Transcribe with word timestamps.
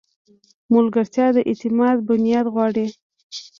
ملګرتیا 0.73 1.27
د 1.35 1.37
اعتماد 1.49 1.95
بنیاد 2.07 2.45
غواړي. 2.53 2.87